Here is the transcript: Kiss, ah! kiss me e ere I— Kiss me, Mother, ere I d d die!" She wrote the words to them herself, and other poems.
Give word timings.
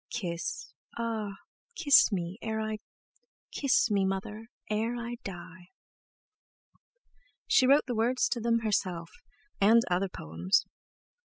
Kiss, 0.09 0.73
ah! 0.97 1.33
kiss 1.75 2.11
me 2.11 2.39
e 2.41 2.47
ere 2.47 2.59
I— 2.59 2.79
Kiss 3.51 3.91
me, 3.91 4.03
Mother, 4.03 4.47
ere 4.67 4.95
I 4.97 5.11
d 5.11 5.15
d 5.17 5.21
die!" 5.31 5.67
She 7.45 7.67
wrote 7.67 7.85
the 7.85 7.93
words 7.93 8.27
to 8.29 8.39
them 8.39 8.61
herself, 8.61 9.11
and 9.59 9.83
other 9.91 10.09
poems. 10.09 10.65